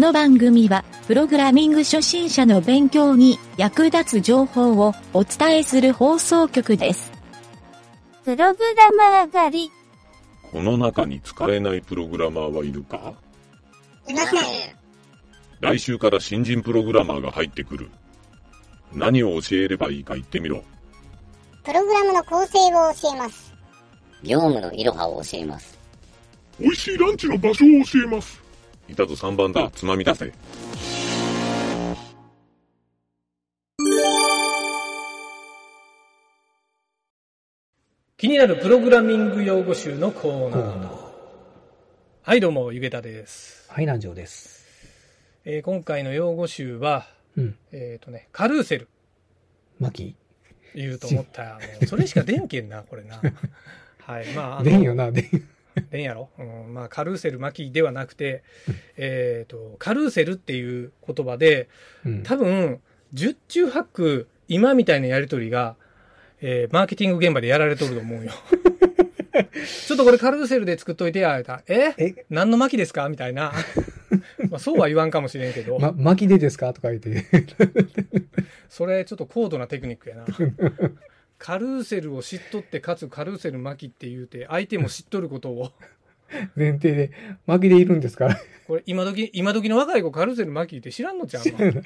[0.00, 7.12] この番組は、プログラミング初心者の勉強に役立つ情報をお伝えする放送局です。
[8.24, 9.70] プログラマー狩り。
[10.50, 13.12] この中に使えないプログラマーはいるか？
[14.08, 14.42] いません。
[15.60, 17.90] 来週から新人プログラマーが入ってくる。
[18.94, 20.64] 何を教えればいいか言ってみろ。
[21.62, 23.52] プログラムの構成を教えます。
[24.22, 25.78] 業務のいろはを教えます。
[26.58, 28.39] 美味しいランチの場所を教えます。
[28.90, 30.32] いたぞ3番だ、つまみ出せ。
[38.16, 40.88] 気になるプログラミング用語集のコーナー。
[42.22, 43.70] はい、どうも、ゆげたです。
[43.70, 44.66] はい、南條です。
[45.44, 47.56] えー今回の用語集は、うん。
[47.72, 48.88] えっ、とね、カルーセル
[49.78, 50.16] マキ
[50.74, 53.22] 言うと思ったら、もうそれしか出んけんな、これな。
[54.02, 55.48] はい、まあ、あのでんよな、でん。
[55.90, 58.42] で んやろ、うん、まあ、カルーセル巻きではなくて、
[58.96, 61.68] えっと、カルーセルっていう言葉で、
[62.04, 62.22] うん。
[62.22, 62.80] 多分、
[63.12, 65.76] 十中八九、今みたいなやりとりが、
[66.42, 68.32] えーマーケティング現場でやられとると思うよ。
[69.86, 71.94] ちょっとこれカルーセルで作っといてや、言うたえ、
[72.30, 73.08] 何の巻きですか？
[73.08, 73.52] みたいな。
[74.50, 76.72] まあそうは言わんかもしれんけど、 ま、巻きでですか？
[76.72, 77.24] とか言って。
[78.68, 80.24] それちょっと高度なテクニックやな。
[81.40, 85.72] カルーセルを知っとって、かつカルーセル巻きって言うて、相手も知っとることを、
[86.54, 87.10] 前提で、
[87.46, 88.40] 巻きでいるんですから。
[88.66, 91.82] これ今時、今時の若い子カルーセル巻きって知らんのちゃうの？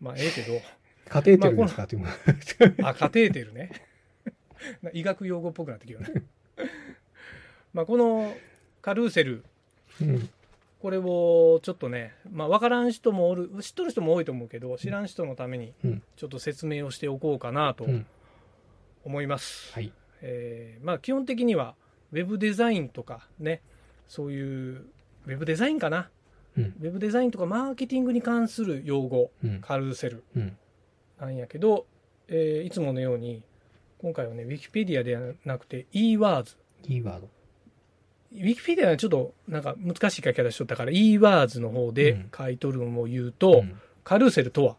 [0.00, 0.60] まあええけど。
[1.08, 1.84] カテーテルですか？
[1.84, 2.08] っていうの。
[2.88, 3.70] あ、カテーテルね。
[4.82, 6.22] な医学用語っぽくなってきるよね。
[7.72, 8.36] まあこの
[8.82, 9.44] カルーセル、
[10.02, 10.28] うん。
[10.80, 16.02] これをちょっとね、まあ分からん人もおる、知っとる人も多いと思うけど、知らん人のためにうん。
[16.16, 18.06] ちょっと説明をしておこうかなとうん。
[19.04, 19.72] 思います。
[19.74, 19.92] はい。
[20.22, 21.74] えーまあ基本的には
[22.12, 23.60] ウェブデザインとかね、
[24.08, 24.86] そういう
[25.26, 26.08] ウェブデザインかな？
[26.56, 26.64] うん。
[26.80, 29.60] ウェブデザインとかマーケティングに関する用語、うん。
[29.60, 30.24] カルーセル。
[30.34, 30.56] うん。
[31.20, 31.86] なんやけど、
[32.28, 33.42] えーいつものように
[33.98, 37.28] 今回はねウィキペディアではなくて eWords キーワード。
[38.32, 44.76] ウィキペディアはちょっとなんか難しい書き方しとったから eWords の方うでん書いとるのを言うと、うんカルーセルとは、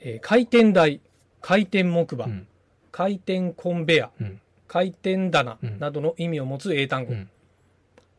[0.00, 1.00] えー回転台
[1.40, 2.46] 回転木馬、うん。
[2.92, 4.40] 回転コンベヤうん。
[4.68, 7.28] 回転棚うんなどの意味を持つ英単語、うん。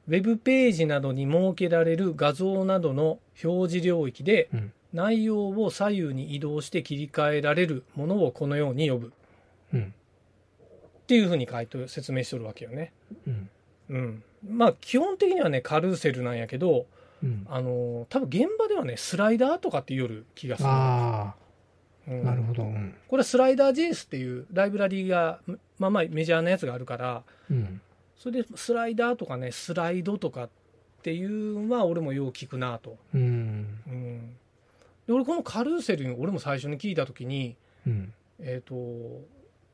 [0.09, 4.73] ウェブページなどに設けられる画像などの表示領域でうん。
[4.93, 9.13] 内容を左右に移動して切り替えられるものをこのように呼ぶ
[9.73, 9.93] うん。
[11.01, 12.91] っていうふうに書いて説明しとるわけよね。
[13.25, 13.46] うん。
[13.89, 14.23] うん。
[14.47, 16.85] まあ基本的にはねカルーセルなんやけど、
[17.23, 17.45] うん。
[17.49, 20.69] あのー多分現場ではねスライダーとかって言うる気がする。
[20.69, 21.35] あ
[22.07, 22.63] うんあ、なるほど。
[22.63, 22.95] うん。
[23.07, 25.39] これはスライダー JS っていうライブラリーが
[25.77, 27.81] まあまあメジャーなやつがあるからうん。
[28.17, 30.49] それでスライダーとかねスライドとかっ
[31.03, 32.97] ていうのは俺もよう聞くなと。
[33.13, 33.79] うん。
[33.87, 34.35] うん。
[35.05, 37.55] で俺このカルーセル俺も最初に聞いた時に
[37.85, 38.13] うん。
[38.39, 38.75] えっ、と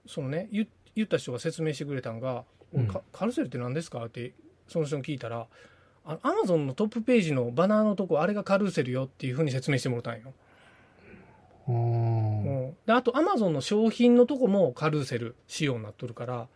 [0.07, 2.87] そのね言言った人が説明してくれたんが「うん。
[2.87, 4.33] カカルーセルって何ですか?」って
[4.67, 5.47] その人に聞いたら
[6.05, 10.33] 「アマゾンのトップページのバナーのとこあれがカルーセルよ」っていうふうに説明してもらったんよ。
[11.65, 16.47] うん、であとアマゾンの商品のとこもカルーセル仕様になっとるから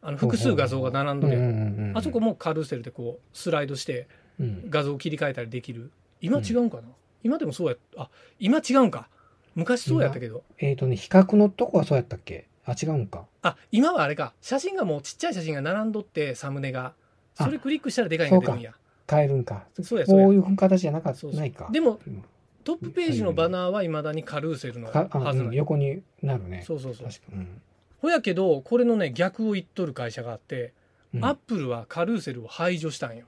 [0.00, 1.42] あの複数画像が並んどるやん。
[1.42, 4.70] うんうんうんあそこもカルーセルでこうスライドしてうん。
[4.70, 5.90] 画像を切り替えたりできる。
[6.20, 6.88] 今違うんかな、
[7.22, 9.08] 今でもそうやあ今違うんか。
[9.54, 10.42] 昔そうやったけど。
[10.58, 12.46] えっとね、比較のとこはそうやったっけ？
[12.66, 13.26] あ、違うんか。
[13.42, 16.92] あ今はあれか写真がもうちっちゃい写真が並んどってサムネが
[17.34, 18.72] それクリックしたらでかいのが出るんや
[19.08, 19.64] 変えるんか。
[19.82, 21.68] そうやそうやこういう形じゃなかった、ないか。
[21.70, 22.24] でもうん
[22.64, 26.64] トップページのバナーはいまだにカルーセルのはずなんや横になるね。
[26.66, 27.62] そうそうそう確かうん。
[28.02, 30.72] ほやけどこれのね逆を言っとる会社があって、
[31.14, 33.24] うんアップルはカルーセルを排除したんよ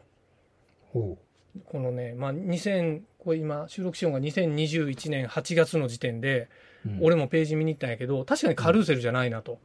[0.93, 1.17] ほ
[1.65, 6.43] このね、まあ、2000これ今収録しようが2021年8月の時点で、う。
[6.43, 6.49] うん
[7.01, 9.59] 俺もページ見に行ったんやけど確かにカルーセルじゃないなと、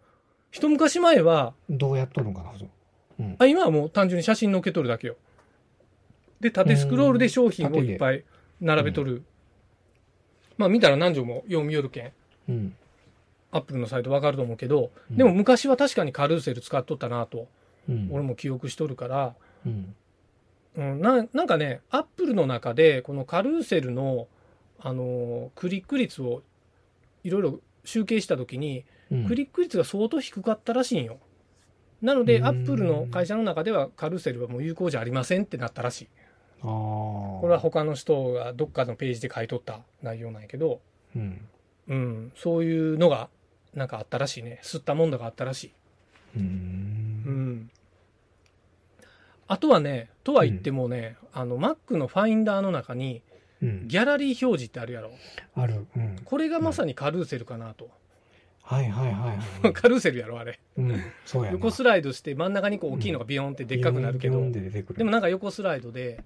[0.51, 2.69] 一昔前はどうやっとるのかなそう
[3.19, 3.35] うん。
[3.39, 5.15] あ今はもう単純に写真載っけとるだけよ。
[6.39, 8.23] で縦スクロールで商品をいっぱい
[8.59, 9.23] 並べとる、
[10.57, 12.11] まあ見たら何条も読みよるけん。
[12.49, 12.75] うん。
[13.51, 15.17] アップルのサイトわかると思うけど、うん。
[15.17, 17.47] でも昔は確かにカルーセル使っとったなと。
[17.87, 18.09] うん。
[18.11, 19.35] 俺も記憶しとるから、
[19.65, 19.95] うん。
[20.75, 24.27] うん、ななんかねアップルの中でこのカルーセルの、
[24.79, 26.41] あのークリック率を
[27.23, 29.27] いろいろ集計した時に、うん。
[29.27, 31.17] クリック率が相当低かったらしいんよ。
[32.01, 32.45] なのでうん。
[32.45, 36.07] アップルの会社の中ではカルーセルはもう有効じゃありませんってなったらしい。
[36.61, 36.67] ああ。
[36.67, 40.81] ここれは他の人がどっかのページで書いとった内容なんやけど、
[41.15, 41.47] うん。
[41.87, 43.29] うん、そういうのが
[43.73, 44.59] なんかあったらしいね。
[44.63, 45.73] 吸ったもんだがあったらしい、
[46.37, 46.43] うん。
[46.43, 47.71] ん、
[49.47, 53.32] あとはね、とは言ってもね、あの、Mac のファインダーの中に、うん。
[53.87, 55.11] ギャラリー表示ってあるやろ。
[55.55, 55.87] ある。
[55.95, 56.15] うん。
[56.23, 57.89] これがまさにカルーセルかなと。
[58.61, 59.73] はいはいはいはい。
[59.73, 60.59] カルーセルやろ、あれ。
[60.77, 61.01] うん。
[61.25, 61.53] そうやな。
[61.57, 66.23] 横スライドして真ん中にこう大きいのがビヨンってでっかくなるけど、ビヨンビヨンでもなんか横スライドで、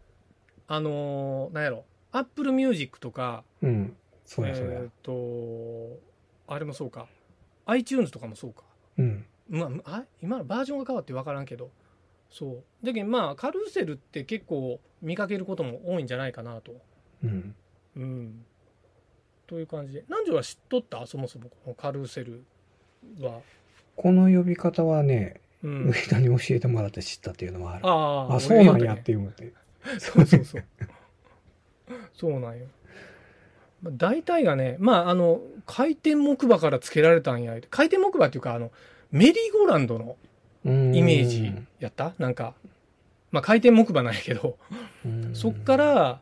[0.67, 3.95] あのーなんやろ、Apple Music とか、うん。
[4.25, 4.89] そうやそうやえっ、。
[5.03, 5.99] と、
[6.47, 7.07] あれもそうか、
[7.65, 8.63] iTunes とかもそうか。
[8.97, 9.25] うん。
[9.49, 11.71] まあ、あ今のバージョンが変わって分からんけど、
[12.29, 12.85] そう。
[12.85, 16.75] だけどまあ、カルーセルって結構見かけることも多いんじゃないかなと。
[17.23, 17.55] うん。
[17.95, 18.45] うん。
[19.47, 20.03] という感じで。
[20.07, 21.05] 南條は知っとった？
[21.07, 22.43] そもそもこのカルーセル
[23.21, 23.39] は。
[23.95, 25.93] この呼び方はね、うん上。
[26.09, 27.85] 田に教えてもらって知ったっていうのもある。
[27.85, 29.45] ああ、あ、そうなんやっ俺て思って。
[29.45, 29.51] ね
[29.99, 30.63] そうそうそう。
[32.13, 32.65] そうなんよ。
[33.81, 37.55] まあ大体がね、まあ、あの、回転木馬から付けられたんや。
[37.69, 38.71] 回転木馬っていうか、あの、
[39.11, 40.17] メリーゴーランドの
[40.65, 40.69] イ
[40.99, 42.13] イメージやった？
[42.19, 42.53] なんか、
[43.31, 44.57] まあ、回転木馬なんやけど、
[45.33, 46.21] そっか、ら、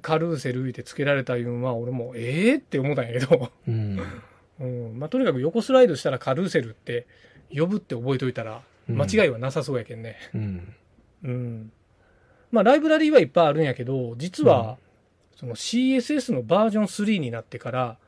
[0.00, 4.00] カルーセル言うて付けられたいうんは、俺も、ええって思ったんやけど、うん。
[4.60, 4.98] うん。
[4.98, 7.06] まあ、とにかく横スライドしたらカルーセルって
[7.54, 10.16] 呼ぶって覚えといたら、間違いはなさそうやけんね。
[10.34, 10.74] うん。
[11.24, 11.72] うん。
[12.50, 14.78] まあ、ライブラリーはいっぱいあるんやけど、実は、
[15.36, 17.98] その CSS のバージョン3になってから、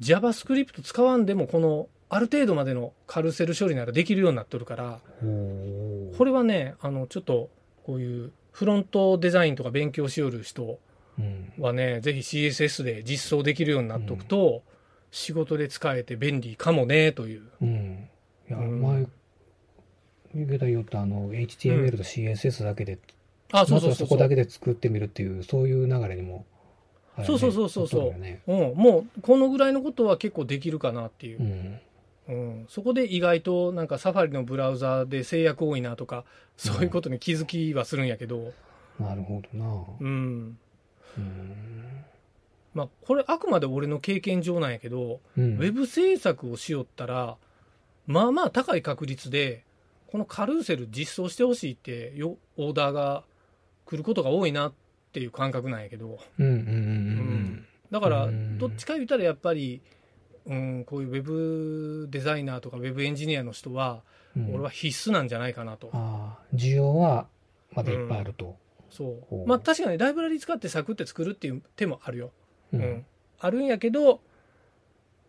[0.00, 7.50] JavaScript 使わんでも、この、ある程度までのカルーセル処理ならできるようになっとるから、これはね、あの、ちょっと、
[7.84, 10.78] こういうフロントデザインとか勉強しよる人うん。
[11.58, 14.62] はね、ぜひ CSS で実装できるようになっとくと、
[15.10, 17.42] 仕事で使えて便利かもね、という。
[17.62, 18.08] うん。
[18.48, 19.06] いや、うん前、
[20.34, 22.98] 上田言ったあの、HTML と CSS だけで、う
[23.52, 24.06] まずはそうそそう。
[24.08, 26.44] そうこだけで作ってみるっていう、そういう流れにも
[27.16, 31.42] ね、そうそうそうそうそうねうん、もう、このぐらいのことは結構できるかなっていうう。
[31.44, 31.80] ん。
[32.26, 36.24] うん、そこで意外となんかサファリのブラウザで制約多いなとか
[36.56, 38.54] そういうことに気づきはするんやけど、
[38.98, 39.66] なるほどな。
[40.00, 40.58] うんうん。
[42.74, 47.36] まあ、これあくまで俺の経験上なんやけど、うんウェブ制作をしよったら
[48.06, 49.64] まあまあ高い確率で
[50.08, 53.24] このカルーセル実装してほしいってよオーダーが
[53.86, 54.72] 来ることが多いなっ
[55.12, 59.80] ていう感覚なんやけどうんうんうんだからうんどっちか言ったらやっぱり、
[60.46, 64.02] うん、こういうウェブデザイナーとかウェブエンジニアの人は
[64.36, 64.46] うん。
[64.46, 65.90] うん俺は必須なんじゃないかなと。
[66.54, 67.28] 需要は
[67.72, 68.56] まだいっぱいあると。
[68.94, 69.46] そほうう。
[69.46, 72.30] まあ確かにライブラリ使ってサクって作るっていう手もあるよ。
[72.72, 73.04] ううん。。
[73.40, 74.20] あるんやけど、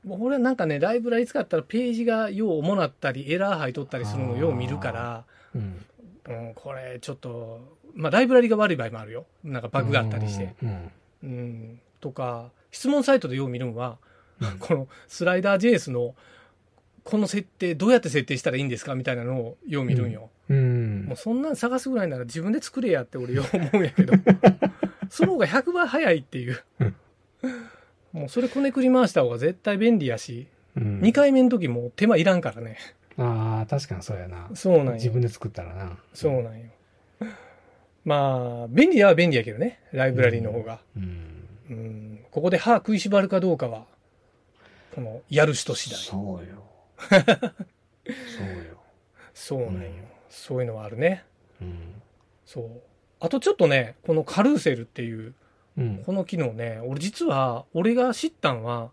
[0.07, 5.25] 俺はなんかね、ライブラリ使ったらページがよう重なったり、エラー入っとったりするのをよう見るから、
[5.55, 5.85] うん。
[6.27, 7.59] うん、これちょっと、
[7.95, 9.25] まあライブラリが悪い場合もあるよ。
[9.43, 10.53] なんかバグがあったりして。
[10.61, 10.91] うん。
[11.23, 11.81] うん。
[12.01, 13.97] とか、質問サイトでよう見るんは、
[14.41, 16.13] うん このスライダー JS の、
[17.05, 20.29] この設定どうやって設定したらいいんですかみたいなのをよう見るんよ。
[20.49, 21.15] うんもう。
[21.15, 24.13] そんなん探すぐらいなら自分で作れやって俺よう思うんやけど、
[25.09, 26.95] その方が100倍早いっていううん。
[28.11, 32.77] もうそれこねくり回した方が絶対便利やし、うん2回目の時も手間いらんからね。
[33.17, 34.49] ああ、確かにそうやな。
[34.55, 34.93] そうなんよ。
[34.95, 35.97] 自分で作ったらな。
[36.13, 36.65] そうなんよ。
[38.03, 40.79] まあ、便利は便利やけどね、ライブラリーの方が。
[40.97, 41.47] うん。
[41.69, 42.19] うん。
[42.29, 43.85] ここで歯食いしばるかどうかは、
[44.93, 45.99] この、やる人次第。
[45.99, 46.64] そうよ。
[46.97, 48.77] そうよ。
[49.33, 49.79] そうなんよ。
[49.79, 51.23] うんそういうのはあるね。
[51.61, 52.01] うん。
[52.45, 52.81] そう。
[53.21, 55.33] あとちょっとね、このカルーセルっていう、
[55.77, 56.03] うん。
[56.05, 58.91] この機能ね、俺実は、俺が知ったんは、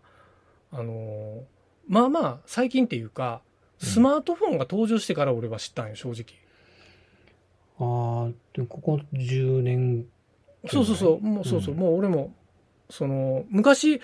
[0.71, 1.41] あのー
[1.89, 3.41] まあまあ、最近っていうか、
[3.77, 6.25] スマートフォンが登場してから俺は知ったんよ、正直。
[7.79, 10.05] ああ、でもここ10年。
[10.71, 12.33] そうそうそう、もうそうそう、うんもう俺も、
[12.89, 13.99] その、昔、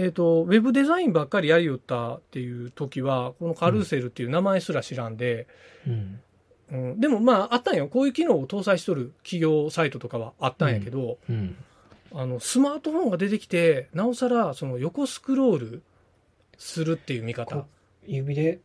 [0.00, 5.46] えっ、と、ウェブデザインばっかりやりよったっていう時は、このカルーセルっていう名前すら知らんで、
[5.86, 6.20] うん。
[6.72, 7.86] うん、でもまあ、あったんよ。
[7.86, 11.54] こういう機能を搭載しとる企業サイトとかはあったんやけど、うん。
[12.14, 15.82] あの、スマートフォンが出てきて、なおさら、その横スクロール
[16.56, 17.66] するっていう見方こ。
[18.06, 18.60] 指で、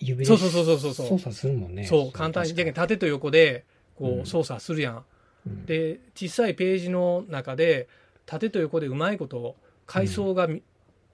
[0.00, 1.86] 指でそうそうそうそうそう操作するもんね。
[1.86, 2.54] そう、簡単に。
[2.54, 3.64] じゃ縦と横で、
[3.96, 5.04] こうんう、操作するやん。
[5.46, 7.86] うん、で、小さいページの中で、
[8.26, 9.54] 縦と横でうまいこと、
[9.86, 10.62] 階層がみ、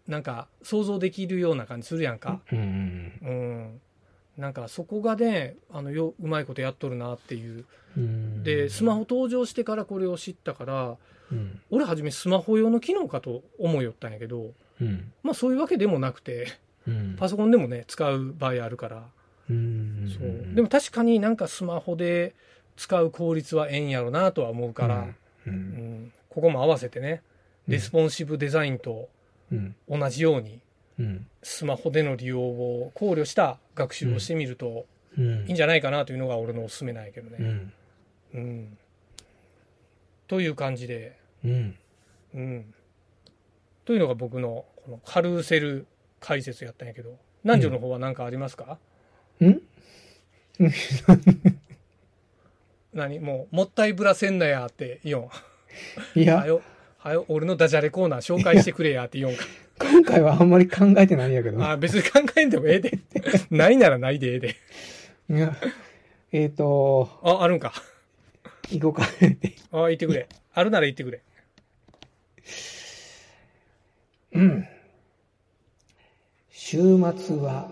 [0.08, 2.40] なんか、想像できるような感じするやんか。
[2.52, 3.80] うんうんうん。
[4.36, 7.64] なんか、そこがね、あの、よ、うまいことやっとるなっていう。
[7.96, 8.42] うん。
[8.42, 10.96] で、スマホ登場してからこれを知ったから、
[11.32, 11.60] うん。
[11.70, 15.12] 俺はじめスマホ用の機能かと思いよったんやけど、うん。
[15.22, 16.46] まあそういうわけでもなくて、
[16.86, 17.16] うん。
[17.18, 19.02] パソコンでもね、使う場合あるから。
[19.50, 20.08] うん。
[20.08, 20.54] そう。
[20.54, 22.34] でも確かになんかスマホで
[22.76, 25.08] 使う効率はええんやろなとは思うから、
[26.28, 27.22] ここも合わせてね、
[27.66, 29.06] レスポンシブデザインとうん。
[29.88, 30.60] 同じように、
[30.98, 31.26] うん。
[31.42, 34.86] スマホでの利用を考慮した学習をしてみると
[35.18, 35.46] うん。
[35.46, 37.36] いいんじゃないかなというのが俺のおすすめなんやけどね。
[37.40, 37.72] うん。
[38.34, 38.78] うん。
[40.28, 41.74] という感じで、うん。
[42.34, 42.74] うん。
[43.84, 45.86] というのが僕のこのカルーセル
[46.20, 48.78] 解説やったんやけど、南條の方は何かありますか、
[49.40, 49.60] ん
[52.92, 53.20] 何？
[53.20, 55.30] もう、もったいぶらせんなやって言おん。
[56.20, 56.46] いや
[57.28, 59.44] 俺のダジャレコーナー紹介してくれやって言おんか。
[59.78, 61.62] 今回はあんまり考えてないんやけど。
[61.62, 62.98] あ別に考えんでもええで。
[63.50, 64.56] ないならないでええで。
[65.30, 65.56] いや、
[66.32, 67.72] えっ、と、あ、あるんか。
[68.70, 69.08] 行こうか。
[69.72, 70.28] あ、言ってくれ。
[70.54, 71.20] あるなら言ってくれ。
[74.32, 74.68] うん。
[76.50, 76.78] 週
[77.16, 77.70] 末は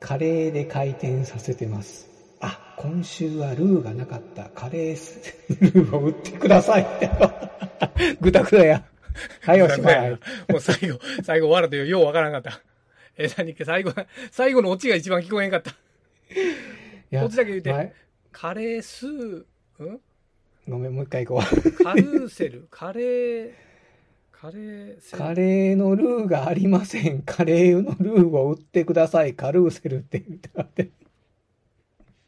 [0.00, 2.08] カレーで回転させてます。
[2.40, 4.50] あ、今週はルーがなかった。
[4.50, 4.96] カレー
[5.74, 7.10] ルーを売ってくださいって。
[8.20, 8.84] ぐだぐだや。
[9.42, 10.10] はい、おしまい。
[10.10, 10.18] も
[10.56, 12.60] う最後、最後笑ってよ、ようわからんかった。
[13.16, 13.92] え、何か最後、
[14.30, 15.70] 最後のオチが一番聞こえんかった。
[15.70, 15.74] い
[17.10, 17.92] やこっちだけ言うてはい
[18.32, 19.44] カレースー、
[19.84, 20.00] ん？
[20.66, 21.72] ごめん、もう一回行こう。
[21.84, 23.52] カルーセル、 カレー、
[24.32, 25.22] カレーセル。
[25.22, 27.22] カレーのルーがありません。
[27.22, 29.34] カレーのルーを売ってください。
[29.34, 30.90] カルーセルって言って。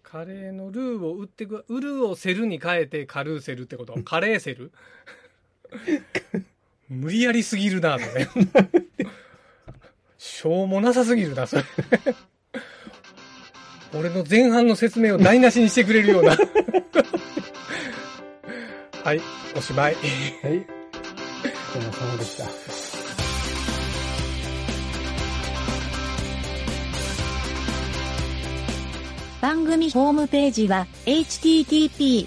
[0.05, 4.01] カレーのルーを売ってく、ウルをセルに変えてカルーセルってこと？
[4.05, 4.71] カレーセル？
[6.89, 8.29] 無理やりすぎるな、それ。
[10.19, 11.65] しょうもなさすぎるな、それ。
[13.95, 16.37] 俺の前半の説明を台無しにしてくれるような。
[19.05, 19.21] はい、
[19.57, 19.95] おしまい。
[19.95, 20.05] はい。
[20.05, 22.45] お疲れ様でした。
[29.41, 32.27] 番組ホームページは http://